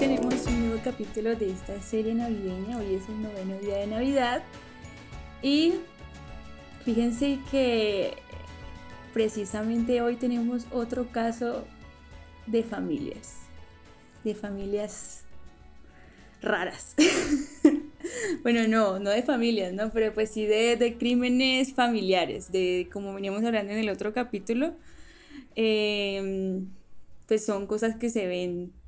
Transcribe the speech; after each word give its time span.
tenemos 0.00 0.46
un 0.46 0.66
nuevo 0.66 0.80
capítulo 0.82 1.36
de 1.36 1.50
esta 1.50 1.78
serie 1.82 2.14
navideña. 2.14 2.78
Hoy 2.78 2.94
es 2.94 3.06
el 3.06 3.20
noveno 3.20 3.58
día 3.58 3.76
de 3.76 3.86
Navidad. 3.86 4.42
Y 5.42 5.74
fíjense 6.86 7.38
que 7.50 8.14
precisamente 9.12 10.00
hoy 10.00 10.16
tenemos 10.16 10.64
otro 10.72 11.08
caso 11.12 11.66
de 12.46 12.62
familias. 12.62 13.40
De 14.24 14.34
familias 14.34 15.24
raras. 16.40 16.94
bueno, 18.42 18.66
no, 18.68 18.98
no 19.00 19.10
de 19.10 19.22
familias, 19.22 19.74
¿no? 19.74 19.90
Pero 19.90 20.14
pues 20.14 20.30
sí 20.30 20.46
de, 20.46 20.96
crímenes 20.98 21.74
familiares, 21.74 22.50
de 22.50 22.88
como 22.90 23.12
veníamos 23.12 23.44
hablando 23.44 23.74
en 23.74 23.80
el 23.80 23.90
otro 23.90 24.14
capítulo, 24.14 24.72
em, 25.56 26.70
pues 27.28 27.44
son 27.44 27.66
cosas 27.66 27.96
que 27.96 28.08
se 28.08 28.26
ven 28.26 28.79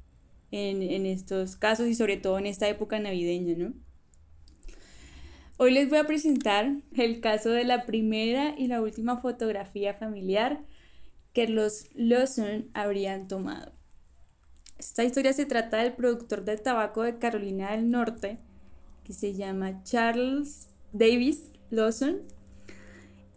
en, 0.53 0.83
en 0.83 1.07
estos 1.07 1.57
casos 1.57 1.89
y 1.89 1.97
sobre 1.97 2.17
todo 2.17 2.39
en 2.39 2.47
esta 2.47 2.69
época 2.69 3.01
navideña, 3.01 3.57
¿no? 3.57 3.75
Hoy 5.59 5.73
les 5.73 5.89
voy 5.89 5.99
a 5.99 6.07
presentar 6.07 6.77
el 6.97 7.21
caso 7.21 7.51
de 7.51 7.65
la 7.65 7.85
primera 7.85 8.55
y 8.57 8.69
la 8.69 8.81
última 8.81 9.19
fotografía 9.19 9.95
familiar 9.95 10.65
que 11.33 11.47
los 11.47 11.89
Lawson 11.95 12.69
habrían 12.75 13.29
tomado. 13.29 13.73
Esta 14.79 15.05
historia 15.05 15.33
se 15.33 15.47
trata 15.47 15.79
del 15.79 15.93
productor 15.93 16.45
del 16.45 16.61
tabaco 16.61 17.03
de 17.03 17.19
Carolina 17.19 17.71
del 17.71 17.91
Norte, 17.91 18.39
que 19.05 19.13
se 19.13 19.35
llama 19.35 19.83
Charles 19.85 20.69
Davis 20.93 21.53
Lawson. 21.71 22.23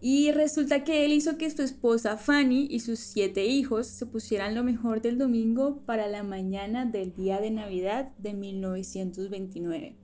Y 0.07 0.31
resulta 0.31 0.83
que 0.83 1.03
él 1.03 1.13
hizo 1.13 1.35
que 1.35 1.49
su 1.49 1.63
esposa 1.63 2.15
Fanny 2.17 2.67
y 2.69 2.81
sus 2.81 2.99
siete 2.99 3.47
hijos 3.47 3.87
se 3.87 4.05
pusieran 4.05 4.53
lo 4.53 4.63
mejor 4.63 5.01
del 5.01 5.17
domingo 5.17 5.81
para 5.87 6.05
la 6.05 6.21
mañana 6.21 6.85
del 6.85 7.15
día 7.15 7.41
de 7.41 7.49
Navidad 7.49 8.13
de 8.19 8.35
1929. 8.35 9.95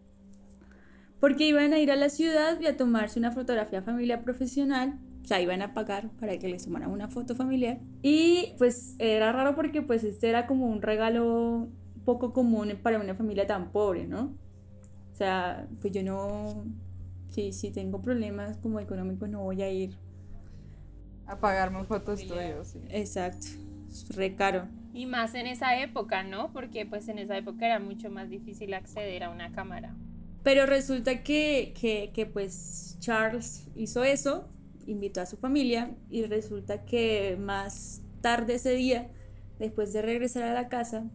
Porque 1.19 1.47
iban 1.47 1.73
a 1.73 1.77
ir 1.77 1.91
a 1.91 1.95
la 1.95 2.09
ciudad 2.09 2.59
y 2.59 2.65
a 2.65 2.77
tomarse 2.77 3.19
una 3.19 3.31
fotografía 3.31 3.83
familiar 3.83 4.23
profesional 4.23 4.97
o 5.23 5.27
sea, 5.27 5.39
iban 5.39 5.61
a 5.61 5.75
pagar 5.75 6.09
para 6.19 6.35
que 6.39 6.49
les 6.49 6.65
tomaran 6.65 6.89
una 6.89 7.07
foto 7.07 7.35
familiar. 7.35 7.79
Y 8.01 8.55
pues 8.57 8.95
era 8.97 9.31
raro 9.31 9.53
porque 9.55 9.83
pues 9.83 10.03
este 10.03 10.29
era 10.29 10.47
como 10.47 10.65
un 10.65 10.81
regalo 10.81 11.69
poco 12.05 12.33
común 12.33 12.73
para 12.81 12.99
una 12.99 13.13
familia 13.13 13.45
tan 13.45 13.71
pobre, 13.71 14.07
¿no? 14.07 14.35
O 15.13 15.15
sea, 15.15 15.67
pues 15.79 15.93
yo 15.93 16.01
no, 16.01 16.65
si, 17.31 17.51
si 17.51 17.71
tengo 17.71 18.01
problemas 18.01 18.57
como 18.57 18.79
económicos 18.79 19.27
no 19.27 19.41
voy 19.41 19.63
a 19.63 19.71
ir. 19.71 19.97
A 21.25 21.39
pagarme 21.39 21.79
un 21.79 21.87
fotoestudio, 21.87 22.63
sí. 22.63 22.79
Exacto, 22.89 23.47
es 23.89 24.15
re 24.15 24.35
caro. 24.35 24.67
Y 24.93 25.05
más 25.07 25.33
en 25.33 25.47
esa 25.47 25.79
época, 25.81 26.23
¿no? 26.23 26.51
Porque 26.53 26.85
pues 26.85 27.07
en 27.07 27.17
esa 27.17 27.37
época 27.37 27.65
era 27.65 27.79
mucho 27.79 28.11
más 28.11 28.29
difícil 28.29 28.73
acceder 28.73 29.23
a 29.23 29.29
una 29.29 29.51
cámara. 29.51 29.95
Pero 30.43 30.65
resulta 30.65 31.23
que, 31.23 31.73
que, 31.79 32.11
que 32.13 32.25
pues 32.25 32.97
Charles 32.99 33.67
hizo 33.75 34.03
eso 34.03 34.47
invitó 34.87 35.21
a 35.21 35.25
su 35.25 35.37
familia 35.37 35.95
y 36.09 36.23
resulta 36.25 36.85
que 36.85 37.37
más 37.39 38.01
tarde 38.21 38.55
ese 38.55 38.71
día, 38.71 39.09
después 39.59 39.93
de 39.93 40.01
regresar 40.01 40.43
a 40.43 40.53
la 40.53 40.69
casa, 40.69 41.09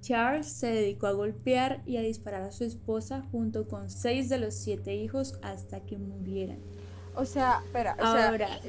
Charles 0.00 0.46
se 0.46 0.68
dedicó 0.68 1.06
a 1.06 1.12
golpear 1.12 1.82
y 1.86 1.96
a 1.96 2.02
disparar 2.02 2.42
a 2.42 2.52
su 2.52 2.64
esposa 2.64 3.22
junto 3.30 3.68
con 3.68 3.90
seis 3.90 4.28
de 4.28 4.38
los 4.38 4.54
siete 4.54 4.94
hijos 4.94 5.38
hasta 5.42 5.80
que 5.80 5.98
murieran. 5.98 6.58
O 7.14 7.24
sea, 7.24 7.62
espera, 7.64 7.96
o 7.98 8.12
sea, 8.12 8.60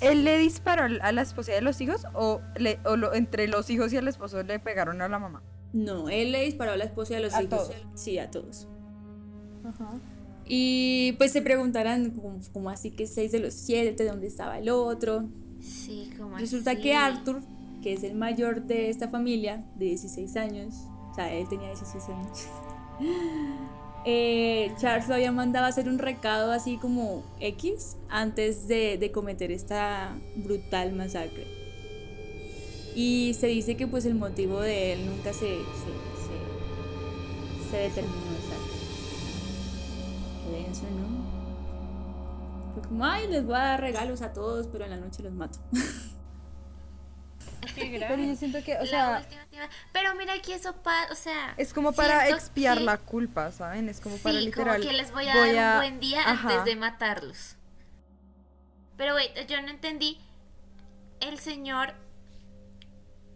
¿él 0.00 0.24
le 0.24 0.38
disparó 0.38 0.88
a 1.00 1.12
la 1.12 1.22
esposa 1.22 1.52
y 1.52 1.54
a 1.54 1.60
los 1.60 1.80
hijos 1.80 2.02
o, 2.12 2.40
le, 2.56 2.80
o 2.84 3.14
entre 3.14 3.46
los 3.46 3.70
hijos 3.70 3.92
y 3.92 3.96
el 3.96 4.08
esposo 4.08 4.42
le 4.42 4.58
pegaron 4.58 5.00
a 5.00 5.08
la 5.08 5.20
mamá? 5.20 5.42
No, 5.72 6.08
él 6.08 6.32
le 6.32 6.42
disparó 6.42 6.72
a 6.72 6.76
la 6.76 6.84
esposa 6.84 7.12
y 7.12 7.16
a 7.16 7.20
los 7.20 7.40
hijos. 7.40 7.70
Sí, 7.94 8.18
a 8.18 8.30
todos. 8.32 8.66
Ajá. 9.64 9.90
Y 10.44 11.12
pues 11.18 11.32
se 11.32 11.42
preguntarán, 11.42 12.10
como, 12.52 12.70
así 12.70 12.90
que 12.92 13.06
seis 13.06 13.32
de 13.32 13.40
los 13.40 13.54
siete, 13.54 14.04
¿dónde 14.04 14.26
estaba 14.26 14.58
el 14.58 14.68
otro? 14.68 15.28
Sí, 15.60 16.10
como 16.16 16.38
Resulta 16.38 16.76
que 16.76 16.94
Arthur, 16.94 17.42
que 17.86 17.92
es 17.92 18.02
el 18.02 18.16
mayor 18.16 18.62
de 18.62 18.90
esta 18.90 19.06
familia, 19.06 19.62
de 19.76 19.84
16 19.84 20.36
años, 20.38 20.74
o 21.12 21.14
sea, 21.14 21.32
él 21.32 21.48
tenía 21.48 21.68
16 21.68 22.08
años, 22.08 22.48
eh, 24.04 24.72
Charles 24.76 25.06
lo 25.06 25.14
había 25.14 25.30
mandado 25.30 25.66
a 25.66 25.68
hacer 25.68 25.88
un 25.88 26.00
recado 26.00 26.50
así 26.50 26.78
como 26.78 27.22
X 27.38 27.96
antes 28.08 28.66
de, 28.66 29.08
cometer 29.14 29.52
esta 29.52 30.18
brutal 30.34 30.94
masacre. 30.94 31.46
Y 32.96 33.34
se 33.34 33.46
dice 33.46 33.76
que 33.76 33.86
pues 33.86 34.04
el 34.04 34.16
motivo 34.16 34.60
de 34.60 34.94
él 34.94 35.06
nunca 35.06 35.32
se, 35.32 35.46
se, 35.46 35.54
se, 37.62 37.70
se 37.70 37.76
determinó 37.76 38.16
denso, 40.50 40.82
¿no? 40.90 41.06
Fue 42.74 42.82
como, 42.88 43.04
ay, 43.04 43.28
les 43.28 43.46
voy 43.46 43.54
a 43.54 43.58
dar 43.58 43.80
regalos 43.80 44.22
a 44.22 44.32
todos, 44.32 44.66
pero 44.66 44.86
en 44.86 44.90
la 44.90 44.96
noche 44.96 45.22
los 45.22 45.32
mato. 45.32 45.60
pero 48.08 48.22
yo 48.22 48.36
siento 48.36 48.62
que, 48.62 48.76
o 48.78 48.86
sea. 48.86 49.26
Pero 49.92 50.14
mira 50.14 50.34
que 50.42 50.54
eso 50.54 50.74
pasa, 50.82 51.12
o 51.12 51.14
sea. 51.14 51.54
Es 51.56 51.72
como 51.72 51.92
para 51.92 52.28
expiar 52.28 52.80
la 52.80 52.98
culpa, 52.98 53.50
¿saben? 53.52 53.88
Es 53.88 54.00
como 54.00 54.16
para 54.18 54.38
literal. 54.38 54.78
Como 54.78 54.90
que 54.90 54.96
les 54.96 55.12
voy 55.12 55.26
a 55.28 55.34
dar 55.34 55.74
un 55.74 55.80
buen 55.80 56.00
día 56.00 56.22
antes 56.24 56.64
de 56.64 56.76
matarlos. 56.76 57.56
Pero, 58.96 59.12
güey, 59.12 59.28
yo 59.48 59.60
no 59.62 59.68
entendí. 59.68 60.18
El 61.20 61.38
señor. 61.38 61.94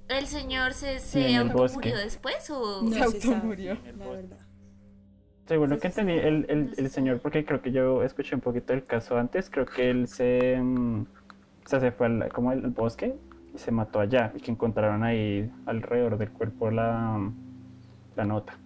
¿El 0.09 0.27
señor 0.27 0.75
se, 0.75 0.99
se 0.99 1.43
murió 1.45 1.97
después 1.97 2.51
o.? 2.51 2.83
No, 2.83 2.91
se 2.91 3.03
automurió. 3.03 3.79
La 3.97 4.07
verdad. 4.09 4.39
Según 5.51 5.71
lo 5.71 5.79
que 5.81 5.89
entendí, 5.89 6.13
el, 6.13 6.47
el, 6.49 6.75
el, 6.77 6.91
señor, 6.91 7.19
porque 7.19 7.45
creo 7.45 7.61
que 7.61 7.73
yo 7.73 8.05
escuché 8.05 8.37
un 8.37 8.41
poquito 8.41 8.73
el 8.73 8.87
caso 8.87 9.19
antes, 9.19 9.51
creo 9.51 9.67
que 9.67 9.91
él 9.91 10.07
se, 10.07 10.61
o 10.61 11.07
sea, 11.69 11.81
se 11.81 11.91
fue 11.91 12.07
al, 12.07 12.29
como 12.29 12.51
al, 12.51 12.61
bosque 12.71 13.17
y 13.55 13.59
se 13.59 13.71
mató 13.71 14.01
allá 14.01 14.33
y 14.35 14.41
que 14.41 14.51
encontraron 14.51 15.03
ahí 15.05 15.51
alrededor 15.67 16.19
del 16.19 16.31
cuerpo 16.31 16.71
la, 16.71 17.31
la 18.17 18.25
nota. 18.25 18.59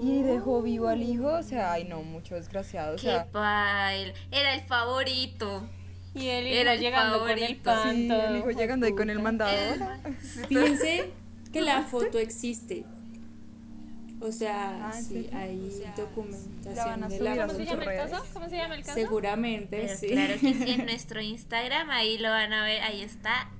Y 0.00 0.22
dejó 0.22 0.62
vivo 0.62 0.88
al 0.88 1.02
hijo, 1.02 1.26
o 1.26 1.42
sea, 1.42 1.72
ay 1.72 1.84
no, 1.84 2.02
mucho 2.02 2.36
desgraciado. 2.36 2.94
O 2.94 2.98
sea, 2.98 3.24
Qué 3.24 3.30
pail. 3.30 4.12
Era 4.30 4.54
el 4.54 4.60
favorito. 4.62 5.68
Y 6.14 6.26
él 6.28 6.46
era 6.46 6.74
llegando 6.74 7.20
con 7.20 7.30
el 7.30 7.56
pan. 7.56 7.94
Sí, 7.94 8.08
el 8.10 8.36
hijo 8.36 8.50
llegando 8.50 8.86
ahí 8.86 8.94
con 8.94 9.10
el 9.10 9.20
mandado. 9.20 9.56
Fíjense 10.48 11.10
que 11.52 11.60
la 11.60 11.82
foto 11.82 12.18
existe. 12.18 12.84
O 14.22 14.30
sea, 14.32 14.88
ah, 14.88 14.92
sí, 14.92 15.30
hay 15.32 15.82
documentación 15.96 17.08
de 17.08 17.20
la 17.20 17.46
¿Cómo 17.46 17.54
se 17.54 17.64
llama 17.64 17.84
el 17.84 17.96
caso? 17.96 18.24
¿Cómo 18.34 18.48
se 18.50 18.56
llama 18.56 18.74
el 18.74 18.84
caso? 18.84 18.94
Seguramente, 18.94 19.96
sí. 19.96 20.08
Claro 20.08 20.34
que 20.34 20.54
sí, 20.54 20.70
en 20.72 20.84
nuestro 20.86 21.22
Instagram, 21.22 21.88
ahí 21.88 22.18
lo 22.18 22.28
van 22.28 22.52
a 22.52 22.64
ver, 22.64 22.82
ahí 22.82 23.00
está. 23.00 23.50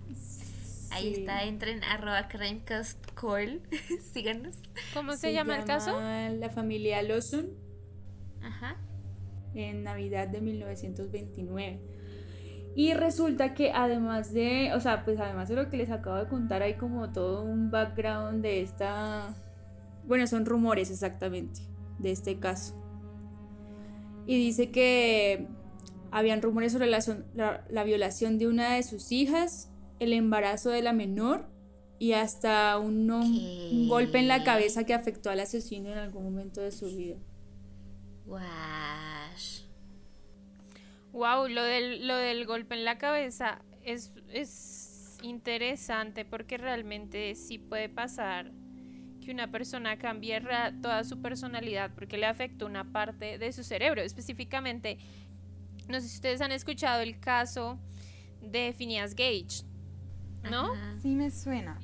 Ahí 0.91 1.15
está, 1.15 1.45
entren 1.45 1.83
arroba 1.85 2.29
crimecastcall, 2.29 3.63
síganos. 4.13 4.57
¿Cómo 4.93 5.17
se, 5.17 5.33
llama, 5.33 5.57
el 5.57 5.65
caso? 5.65 5.99
La 5.99 6.51
familia 6.51 7.01
Lawson. 7.03 7.49
Ajá. 8.43 8.77
En 9.55 9.83
Navidad 9.83 10.29
de 10.29 10.43
1929. 10.43 11.81
Y 12.75 12.93
resulta 12.95 13.55
que 13.55 13.73
además 13.73 14.35
de, 14.35 14.73
o 14.75 14.81
sea, 14.81 15.05
pues 15.05 15.19
además 15.21 15.49
de 15.49 15.55
lo 15.55 15.71
que 15.71 15.77
les 15.77 15.91
acabo 15.91 16.17
de 16.17 16.29
contar, 16.29 16.63
hay 16.63 16.75
como 16.75 17.13
todo 17.13 17.45
un 17.45 17.71
background 17.71 18.43
de 18.43 18.61
esta 18.61 19.35
bueno, 20.11 20.27
son 20.27 20.45
rumores 20.45 20.91
exactamente 20.91 21.61
de 22.01 22.11
este 22.11 22.41
caso. 22.41 22.75
Y 24.27 24.37
dice 24.39 24.73
que 24.73 25.47
habían 26.11 26.43
rumores 26.43 26.73
sobre 26.73 26.89
la, 26.89 27.85
violación 27.85 28.37
de 28.37 28.49
una 28.49 28.75
de 28.75 28.83
sus 28.83 29.13
hijas, 29.13 29.71
el 30.01 30.13
embarazo 30.13 30.71
de 30.71 30.83
la 30.83 30.93
menor 30.93 31.49
y 32.01 32.15
hasta 32.15 32.77
un, 32.79 33.87
golpe 33.89 34.19
en 34.19 34.27
la 34.27 34.43
cabeza 34.43 34.83
que 34.83 34.95
afectó 34.95 35.31
al 35.31 35.39
asesino 35.39 35.93
en 35.93 35.99
algún 35.99 36.25
momento 36.25 36.61
de 36.61 36.73
su 36.73 36.87
vida. 36.87 37.17
Wow, 41.13 41.47
lo 41.47 41.63
del, 41.63 42.09
lo 42.09 42.17
del 42.17 42.47
golpe 42.47 42.75
en 42.75 42.85
la 42.85 42.99
cabeza 42.99 43.63
es, 43.85 44.13
es 44.33 45.19
interesante 45.23 46.25
porque 46.25 46.59
realmente 46.59 47.37
sí 47.37 47.59
puede 47.59 47.89
pasar 47.89 48.51
que 49.21 49.31
una 49.31 49.51
persona 49.51 49.99
cambie 49.99 50.41
toda 50.83 51.05
su 51.05 51.21
personalidad 51.21 51.91
porque 51.95 52.19
le 52.19 52.27
afecta 52.27 52.65
una 52.67 52.85
parte 52.93 53.39
de 53.39 53.53
su 53.53 53.63
cerebro. 53.63 54.03
Específicamente, 54.03 54.99
no 55.89 56.01
sé 56.01 56.09
si 56.09 56.17
ustedes 56.17 56.41
han 56.41 56.53
escuchado 56.53 57.01
el 57.03 57.19
caso 57.21 57.79
de 58.41 58.75
Phineas 58.77 59.15
Gage, 59.15 59.65
¿no? 60.51 60.73
Sí 61.01 61.15
me 61.15 61.31
suena. 61.31 61.79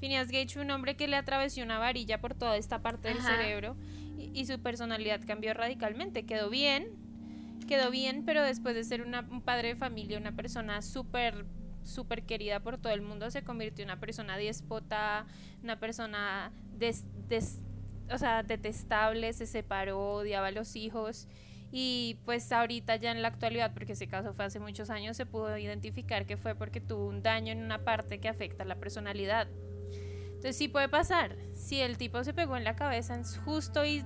Phineas 0.00 0.28
Gage 0.28 0.48
fue 0.48 0.62
un 0.62 0.70
hombre 0.72 0.96
que 0.96 1.06
le 1.06 1.16
atravesó 1.16 1.62
una 1.62 1.78
varilla 1.78 2.20
por 2.20 2.34
toda 2.34 2.56
esta 2.56 2.82
parte 2.82 3.08
del 3.08 3.20
cerebro 3.20 3.76
y, 4.18 4.44
su 4.46 4.60
personalidad 4.60 5.20
cambió 5.24 5.54
radicalmente. 5.54 6.26
Quedó 6.26 6.50
bien, 6.50 6.88
quedó 7.68 7.90
bien, 7.90 8.24
pero 8.24 8.42
después 8.42 8.74
de 8.74 8.82
ser 8.82 9.02
un 9.02 9.42
padre 9.42 9.68
de 9.68 9.76
familia, 9.76 10.18
una 10.18 10.32
persona 10.32 10.82
súper 10.82 11.46
súper 11.84 12.22
querida 12.24 12.60
por 12.60 12.78
todo 12.78 12.92
el 12.92 13.02
mundo, 13.02 13.30
se 13.30 13.42
convirtió 13.42 13.82
en 13.82 13.90
una 13.90 14.00
persona 14.00 14.36
déspota, 14.36 15.26
una 15.62 15.78
persona 15.78 16.52
des, 16.78 17.04
o 18.10 18.18
sea, 18.18 18.42
detestable, 18.42 19.32
se 19.32 19.46
separó, 19.46 20.14
odiaba 20.14 20.48
a 20.48 20.50
los 20.50 20.76
hijos. 20.76 21.28
Y 21.74 22.18
pues 22.26 22.52
ahorita 22.52 22.96
ya 22.96 23.12
en 23.12 23.22
la 23.22 23.28
actualidad, 23.28 23.72
porque 23.72 23.92
ese 23.92 24.06
caso 24.06 24.34
fue 24.34 24.44
hace 24.44 24.60
muchos 24.60 24.90
años, 24.90 25.16
se 25.16 25.24
pudo 25.24 25.56
identificar 25.56 26.26
que 26.26 26.36
fue 26.36 26.54
porque 26.54 26.80
tuvo 26.80 27.06
un 27.06 27.22
daño 27.22 27.52
en 27.52 27.62
una 27.62 27.82
parte 27.82 28.20
que 28.20 28.28
afecta 28.28 28.64
a 28.64 28.66
la 28.66 28.76
personalidad. 28.76 29.48
Entonces 30.26 30.56
sí 30.56 30.68
puede 30.68 30.88
pasar. 30.88 31.36
Si 31.54 31.80
el 31.80 31.96
tipo 31.96 32.22
se 32.24 32.34
pegó 32.34 32.56
en 32.56 32.64
la 32.64 32.76
cabeza 32.76 33.18
justo 33.44 33.84
y 33.84 34.04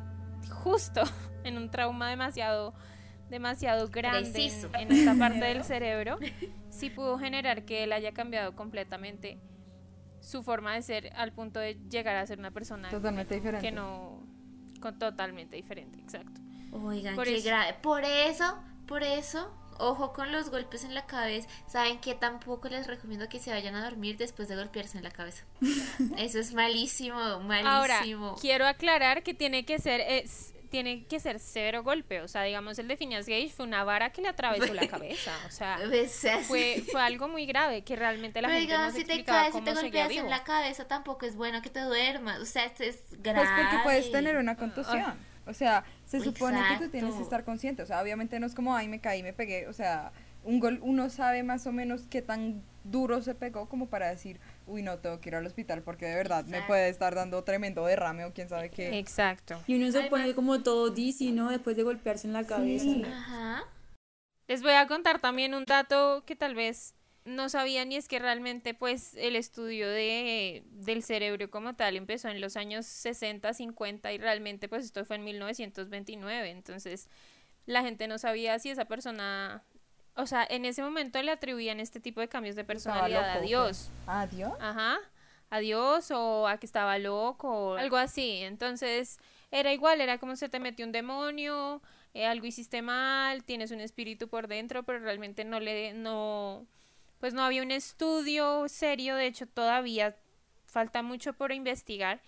justo 0.63 1.03
en 1.45 1.57
un 1.57 1.71
trauma 1.71 2.11
demasiado 2.11 2.75
demasiado 3.29 3.89
grande 3.89 4.53
en, 4.79 4.93
esta 4.93 5.15
parte 5.15 5.45
del 5.45 5.65
cerebro, 5.65 6.19
sí 6.71 6.91
pudo 6.91 7.19
generar 7.19 7.65
que 7.65 7.85
él 7.85 7.93
haya 7.93 8.13
cambiado 8.13 8.55
completamente 8.55 9.39
su 10.21 10.43
forma 10.43 10.75
de 10.75 10.83
ser 10.83 11.13
al 11.15 11.33
punto 11.33 11.61
de 11.61 11.79
llegar 11.89 12.17
a 12.17 12.27
ser 12.27 12.39
una 12.39 12.51
persona 12.51 12.91
totalmente 12.91 13.35
diferente. 13.35 13.67
Que 13.67 13.73
no, 13.73 14.23
con, 14.81 14.99
totalmente 14.99 15.57
diferente, 15.57 16.01
exacto. 16.01 16.41
Oigan, 16.73 17.15
por 17.15 17.25
qué 17.25 17.41
grave. 17.41 17.75
Por 17.81 18.05
eso, 18.05 18.59
por 18.87 19.03
eso, 19.03 19.53
ojo 19.79 20.13
con 20.13 20.33
los 20.33 20.51
golpes 20.51 20.85
en 20.85 20.95
la 20.95 21.07
cabeza. 21.07 21.49
Saben 21.67 22.01
que 22.01 22.15
tampoco 22.15 22.69
les 22.69 22.87
recomiendo 22.87 23.29
que 23.29 23.39
se 23.39 23.51
vayan 23.51 23.75
a 23.75 23.85
dormir 23.85 24.17
después 24.17 24.49
de 24.49 24.57
golpearse 24.57 24.99
en 24.99 25.05
la 25.05 25.11
cabeza. 25.11 25.45
Eso 26.19 26.39
es 26.39 26.53
malísimo, 26.55 27.41
malísimo. 27.41 27.71
Ahora, 27.71 28.03
quiero 28.41 28.67
aclarar 28.67 29.23
que 29.23 29.35
tiene 29.35 29.65
que 29.65 29.79
ser 29.79 30.01
es, 30.01 30.55
tiene 30.77 31.07
que 31.07 31.21
ser 31.21 31.41
cero 31.41 31.83
golpe. 31.83 32.21
O 32.21 32.29
sea, 32.29 32.43
digamos, 32.43 32.79
el 32.79 32.87
de 32.87 32.99
Phineas 32.99 33.27
Gage 33.27 33.49
fue 33.49 33.65
una 33.65 33.83
vara 33.83 34.11
que 34.11 34.21
le 34.21 34.29
atravesó 34.29 34.75
la 34.75 34.87
cabeza. 34.89 35.33
O 35.47 35.51
sea, 35.51 35.79
fue, 36.47 36.85
fue 36.93 37.01
algo 37.01 37.29
muy 37.29 37.47
grave 37.47 37.81
que 37.83 37.97
realmente 37.97 38.43
la 38.43 38.51
gente 38.51 38.77
no 38.77 38.91
se 38.91 38.99
si 38.99 39.05
te 39.05 39.25
caes 39.25 39.55
y 39.55 39.63
te 39.63 39.73
golpeas 39.73 40.11
en 40.11 40.29
la 40.29 40.45
cabeza, 40.45 40.87
tampoco 40.87 41.25
es 41.25 41.35
bueno 41.35 41.63
que 41.63 41.71
te 41.71 41.81
duermas. 41.81 42.41
O 42.41 42.45
sea, 42.45 42.67
esto 42.67 42.83
es 42.83 43.01
grave. 43.23 43.47
Pues 43.47 43.59
porque 43.59 43.85
puedes 43.85 44.13
tener 44.13 44.37
una 44.37 44.55
contusión. 44.57 45.15
O 45.47 45.55
sea, 45.55 45.85
se 46.05 46.21
supone 46.21 46.61
que 46.69 46.85
tú 46.85 46.91
tienes 46.91 47.15
que 47.15 47.23
estar 47.23 47.43
consciente. 47.45 47.83
O 47.83 47.87
sea, 47.87 48.03
obviamente 48.03 48.39
no 48.39 48.47
es 48.47 48.55
como, 48.55 48.77
ay, 48.77 48.89
me 48.89 49.01
caí, 49.01 49.23
me 49.23 49.33
pegué. 49.33 49.69
O 49.69 49.73
sea, 49.73 50.13
un 50.45 50.61
gol, 50.61 50.79
uno 50.83 51.09
sabe 51.09 51.43
más 51.43 51.67
o 51.67 51.73
menos 51.73 52.03
qué 52.11 52.21
tan 52.21 52.63
duro 52.85 53.23
se 53.23 53.35
pegó 53.35 53.67
como 53.67 53.87
para 53.87 54.11
decir, 54.11 54.41
uy, 54.67 54.83
no, 54.83 54.99
tengo 54.99 55.21
que 55.21 55.31
ir 55.31 55.37
al 55.37 55.47
hospital 55.47 55.83
porque 55.83 56.07
de 56.07 56.15
verdad 56.15 56.45
me 56.47 56.63
puede 56.63 56.89
estar 56.89 57.15
dando 57.15 57.45
tremendo 57.45 57.85
derrame 57.87 58.25
o 58.25 58.33
quién 58.33 58.49
sabe 58.49 58.71
qué. 58.71 58.99
Exacto. 58.99 59.63
Y 59.67 59.77
uno 59.77 59.91
se 59.93 60.03
pone 60.05 60.35
como 60.35 60.63
todo 60.63 60.91
dizzy, 60.91 61.33
¿no? 61.33 61.51
Después 61.51 61.77
de 61.77 61.83
golpearse 61.83 62.27
en 62.27 62.33
la 62.33 62.45
cabeza. 62.45 62.91
Ajá. 63.07 63.65
Les 64.49 64.63
voy 64.63 64.73
a 64.73 64.87
contar 64.87 65.21
también 65.21 65.55
un 65.55 65.65
dato 65.65 66.23
que 66.25 66.37
tal 66.37 66.55
vez 66.55 66.95
no 67.27 67.49
sabían 67.49 67.91
y 67.91 67.97
es 67.97 68.07
que 68.07 68.21
realmente 68.21 68.73
pues 68.73 69.15
el 69.17 69.35
estudio 69.35 69.89
de, 69.89 70.63
del 70.71 71.03
cerebro 71.03 71.51
como 71.51 71.75
tal 71.75 71.97
empezó 71.97 72.29
en 72.29 72.41
los 72.41 72.57
años 72.57 72.87
60, 72.87 73.53
50 73.53 74.13
y 74.13 74.19
realmente 74.19 74.69
pues 74.69 74.85
esto 74.85 75.05
fue 75.05 75.17
en 75.17 75.25
1929, 75.25 76.51
entonces 76.51 77.09
la 77.67 77.83
gente 77.83 78.07
no 78.07 78.19
sabía 78.19 78.59
si 78.61 78.71
esa 78.71 78.85
persona, 78.85 79.65
o 80.17 80.27
sea, 80.27 80.47
en 80.49 80.65
ese 80.65 80.83
momento 80.83 81.21
le 81.23 81.31
atribuían 81.31 81.81
este 81.81 82.01
tipo 82.01 82.21
de 82.21 82.29
cambios 82.29 82.57
de 82.57 82.65
personalidad 82.65 83.39
a 83.39 83.41
Dios. 83.41 83.91
¿A 84.07 84.27
Dios? 84.27 84.53
Ajá, 84.61 84.99
a 85.51 85.59
Dios 85.59 86.11
o 86.11 86.49
a 86.49 86.59
que 86.59 86.67
estaba 86.67 86.99
loco 86.99 87.49
o 87.49 87.77
algo 87.77 87.97
así, 87.97 88.39
entonces 88.43 89.19
era 89.51 89.73
igual, 89.73 90.01
era 90.01 90.19
como 90.19 90.37
se 90.37 90.49
te 90.49 90.59
metió 90.59 90.85
un 90.87 90.93
demonio, 90.93 91.83
eh, 92.15 92.27
algo 92.27 92.47
hiciste 92.47 92.83
mal, 92.83 93.45
tienes 93.45 93.71
un 93.71 93.81
espíritu 93.81 94.29
por 94.29 94.49
dentro, 94.49 94.83
pero 94.83 94.99
realmente 95.01 95.45
no 95.45 95.61
le, 95.61 95.93
no 95.93 96.67
pues 97.21 97.35
no 97.35 97.43
había 97.43 97.63
un 97.63 97.71
estudio 97.71 98.69
serio, 98.69 99.17
de 99.17 99.27
hecho 99.27 99.47
todavía 99.47 100.17
falta 100.67 101.03
mucho 101.03 101.33
por 101.33 101.53
investigar 101.53 102.21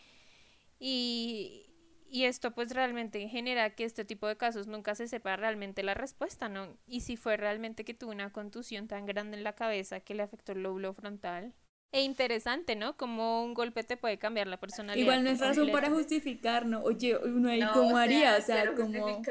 y, 0.81 1.68
esto 2.10 2.52
pues 2.52 2.72
realmente 2.72 3.28
genera 3.28 3.70
que 3.70 3.84
este 3.84 4.05
tipo 4.05 4.26
de 4.26 4.37
casos 4.37 4.66
nunca 4.66 4.94
se 4.94 5.08
sepa 5.08 5.37
realmente 5.37 5.82
la 5.82 5.94
respuesta, 5.94 6.49
¿no? 6.49 6.76
Y 6.87 7.00
si 7.00 7.16
fue 7.16 7.37
realmente 7.37 7.84
que 7.84 7.94
tuvo 7.94 8.12
una 8.12 8.32
contusión 8.32 8.88
tan 8.88 9.06
grande 9.06 9.37
en 9.37 9.44
la 9.44 9.55
cabeza 9.55 10.00
que 10.00 10.14
le 10.14 10.22
afectó 10.22 10.52
el 10.52 10.62
lóbulo 10.62 10.94
frontal. 10.94 11.52
E 11.90 12.02
interesante, 12.02 12.76
¿no? 12.76 12.96
Como 12.96 13.43
un 13.43 13.55
golpe 13.55 13.82
te 13.82 13.96
puede 13.96 14.19
cambiar 14.19 14.46
la 14.46 14.58
personalidad. 14.58 15.02
Igual 15.02 15.25
no 15.25 15.31
es 15.31 15.40
razón 15.40 15.70
para 15.70 15.90
justificar, 15.90 16.66
¿no? 16.66 16.82
Oye, 16.82 17.16
uno 17.16 17.49
ahí 17.49 17.62
cómo 17.72 17.96
haría, 17.96 18.37
o 18.37 18.43
sea, 18.43 18.75
como... 18.75 19.08
No, 19.08 19.22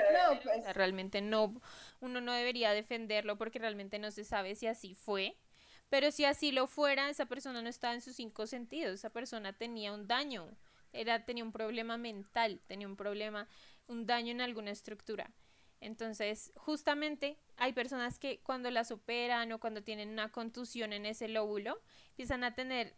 pues. 0.43 0.73
realmente 0.73 1.21
no, 1.21 1.61
uno 1.99 2.19
no 2.19 2.33
debería 2.33 2.71
defenderlo 2.71 3.37
porque 3.37 3.59
realmente 3.59 3.99
no 3.99 4.09
se 4.09 4.23
sabe 4.23 4.55
si 4.55 4.67
así 4.67 4.95
fue 4.95 5.35
pero 5.89 6.11
si 6.11 6.25
así 6.25 6.51
lo 6.51 6.67
fuera, 6.67 7.09
esa 7.09 7.25
persona 7.27 7.61
no 7.61 7.69
estaba 7.69 7.93
en 7.93 8.01
sus 8.01 8.15
cinco 8.15 8.45
sentidos, 8.45 8.93
esa 8.95 9.09
persona 9.09 9.53
tenía 9.53 9.93
un 9.93 10.07
daño, 10.07 10.49
era, 10.93 11.25
tenía 11.25 11.43
un 11.43 11.51
problema 11.51 11.97
mental, 11.97 12.61
tenía 12.67 12.87
un 12.87 12.95
problema, 12.95 13.47
un 13.87 14.05
daño 14.05 14.31
en 14.31 14.41
alguna 14.41 14.71
estructura. 14.71 15.31
Entonces, 15.79 16.51
justamente 16.55 17.37
hay 17.55 17.73
personas 17.73 18.17
que 18.17 18.39
cuando 18.41 18.71
las 18.71 18.91
operan 18.91 19.51
o 19.51 19.59
cuando 19.59 19.83
tienen 19.83 20.09
una 20.09 20.31
contusión 20.31 20.91
en 20.93 21.05
ese 21.05 21.27
lóbulo, 21.27 21.79
empiezan 22.09 22.43
a 22.43 22.55
tener 22.55 22.95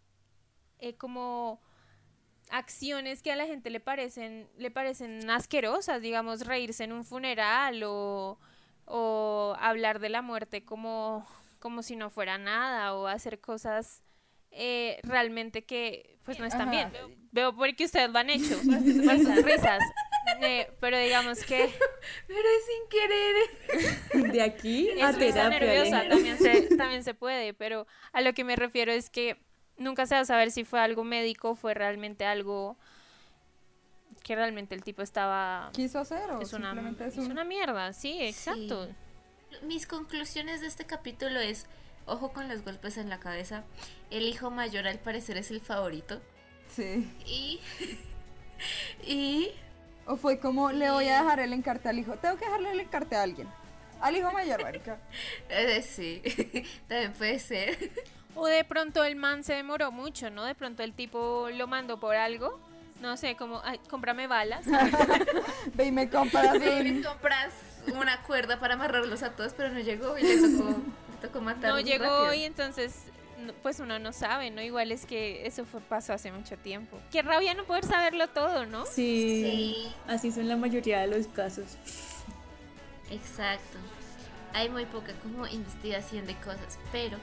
eh, 0.79 0.95
como 0.95 1.61
acciones 2.49 3.21
que 3.21 3.31
a 3.31 3.35
la 3.35 3.45
gente 3.45 3.69
le 3.69 3.79
parecen, 3.79 4.49
le 4.57 4.71
parecen 4.71 5.29
asquerosas, 5.29 6.01
digamos, 6.01 6.45
reírse 6.45 6.85
en 6.85 6.93
un 6.93 7.03
funeral 7.03 7.83
o, 7.83 8.39
o 8.85 9.55
hablar 9.59 9.99
de 9.99 10.09
la 10.09 10.21
muerte 10.21 10.63
como 10.63 11.27
como 11.59 11.83
si 11.83 11.95
no 11.95 12.09
fuera 12.09 12.37
nada 12.37 12.95
o 12.95 13.07
hacer 13.07 13.39
cosas 13.39 14.01
eh, 14.51 14.99
realmente 15.03 15.65
que 15.65 16.17
pues 16.23 16.39
no 16.39 16.45
están 16.45 16.69
bien. 16.71 16.91
Veo 17.31 17.55
porque 17.55 17.85
ustedes 17.85 18.09
lo 18.09 18.19
han 18.19 18.29
hecho 18.29 18.57
por 19.05 19.17
sus 19.17 19.43
risas. 19.43 19.81
Eh, 20.41 20.71
pero 20.79 20.97
digamos 20.99 21.43
que... 21.43 21.69
Pero 22.27 22.39
es 22.39 22.65
sin 22.65 24.19
querer. 24.19 24.31
De 24.31 24.41
aquí 24.41 24.89
a 25.01 25.11
terapia. 25.13 25.59
Nerviosa, 25.59 26.07
también, 26.07 26.37
se, 26.37 26.75
también 26.75 27.03
se 27.03 27.13
puede, 27.13 27.53
pero 27.53 27.87
a 28.11 28.21
lo 28.21 28.33
que 28.33 28.43
me 28.43 28.55
refiero 28.55 28.91
es 28.91 29.09
que 29.09 29.37
nunca 29.77 30.05
se 30.05 30.15
va 30.15 30.21
a 30.21 30.25
saber 30.25 30.51
si 30.51 30.63
fue 30.63 30.79
algo 30.79 31.03
médico 31.03 31.51
o 31.51 31.55
fue 31.55 31.73
realmente 31.73 32.25
algo 32.25 32.77
que 34.23 34.35
realmente 34.35 34.75
el 34.75 34.83
tipo 34.83 35.01
estaba... 35.01 35.71
Quiso 35.73 35.99
hacer 35.99 36.29
o 36.29 36.41
es 36.41 36.53
una, 36.53 36.75
es, 37.07 37.17
una 37.17 37.43
mierda, 37.43 37.91
sí, 37.93 38.17
exacto 38.21 38.87
mis 39.63 39.87
conclusiones 39.87 40.61
de 40.61 40.67
este 40.67 40.85
capítulo 40.85 41.39
es, 41.39 41.65
ojo 42.09 42.31
con 42.33 42.47
los 42.47 42.63
golpes 42.63 42.97
en 42.97 43.09
la 43.09 43.19
cabeza. 43.19 43.63
El 44.09 44.27
hijo 44.27 44.51
mayor 44.51 44.87
al 44.87 44.99
parecer 44.99 45.37
es 45.37 45.51
el 45.51 45.61
favorito. 45.61 46.21
Sí. 46.75 47.11
Y... 47.25 47.59
y... 49.05 49.51
O 50.05 50.15
fue 50.15 50.39
como, 50.39 50.71
le 50.71 50.89
voy 50.89 51.07
a 51.07 51.21
dejar 51.21 51.39
el 51.39 51.53
encarte 51.53 51.87
al 51.87 51.99
hijo. 51.99 52.15
Tengo 52.15 52.37
que 52.37 52.45
dejarle 52.45 52.71
el 52.71 52.79
encarte 52.79 53.15
a 53.15 53.23
alguien. 53.23 53.47
Al 54.01 54.15
hijo 54.15 54.31
mayor, 54.31 54.63
marica. 54.63 54.97
Eh, 55.49 55.81
sí, 55.81 56.21
también 56.87 57.13
puede 57.13 57.39
ser. 57.39 57.77
O 58.35 58.45
de 58.47 58.63
pronto 58.63 59.03
el 59.03 59.15
man 59.15 59.43
se 59.43 59.53
demoró 59.53 59.91
mucho, 59.91 60.29
¿no? 60.29 60.45
De 60.45 60.55
pronto 60.55 60.83
el 60.83 60.93
tipo 60.93 61.49
lo 61.51 61.67
mandó 61.67 61.99
por 61.99 62.15
algo. 62.15 62.59
No 63.01 63.17
sé, 63.17 63.35
como, 63.35 63.61
ay, 63.63 63.79
cómprame 63.89 64.27
balas. 64.27 64.65
Ve 65.73 65.85
y 65.85 65.91
me 65.91 66.09
compras. 66.09 66.59
Ve 66.59 66.79
y 66.79 66.91
me 66.91 67.03
compras 67.03 67.53
una 67.95 68.21
cuerda 68.23 68.59
para 68.59 68.73
amarrarlos 68.75 69.23
a 69.23 69.31
todos, 69.35 69.53
pero 69.53 69.69
no 69.69 69.79
llegó 69.79 70.17
y 70.17 70.23
le 70.23 70.57
tocó, 70.57 70.81
tocó. 71.19 71.41
No 71.41 71.79
llegó 71.79 72.33
y 72.33 72.43
entonces 72.43 72.95
pues 73.63 73.79
uno 73.79 73.99
no 73.99 74.11
sabe, 74.11 74.51
¿no? 74.51 74.61
Igual 74.61 74.91
es 74.91 75.05
que 75.05 75.47
eso 75.47 75.65
fue, 75.65 75.79
pasó 75.81 76.13
hace 76.13 76.31
mucho 76.31 76.57
tiempo. 76.57 76.99
Qué 77.11 77.21
rabia 77.21 77.53
no 77.53 77.63
poder 77.63 77.85
saberlo 77.85 78.27
todo, 78.27 78.65
¿no? 78.65 78.85
Sí, 78.85 78.91
sí. 79.45 79.95
Así 80.07 80.31
son 80.31 80.47
la 80.47 80.57
mayoría 80.57 80.99
de 81.01 81.07
los 81.07 81.27
casos. 81.27 81.77
Exacto. 83.09 83.77
Hay 84.53 84.69
muy 84.69 84.85
poca 84.85 85.13
como 85.23 85.47
investigación 85.47 86.25
de 86.25 86.35
cosas, 86.35 86.77
pero 86.91 87.17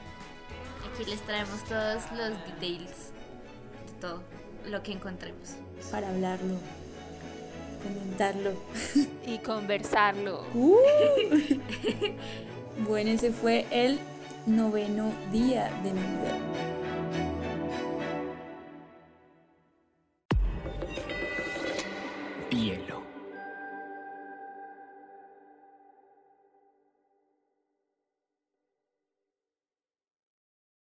aquí 0.91 1.09
les 1.09 1.21
traemos 1.21 1.63
todos 1.65 2.03
los 2.13 2.29
details 2.45 3.11
de 3.85 4.01
todo 4.01 4.23
lo 4.65 4.81
que 4.81 4.93
encontremos. 4.93 5.55
Para 5.91 6.09
hablarlo 6.09 6.57
comentarlo. 7.83 8.53
Y 9.25 9.37
conversarlo. 9.39 10.45
Uh. 10.53 10.77
bueno, 12.85 13.11
ese 13.11 13.31
fue 13.31 13.65
el 13.71 13.99
noveno 14.45 15.11
día 15.31 15.69
de 15.83 15.93
Navidad. 15.93 16.37
Hielo. 16.37 16.76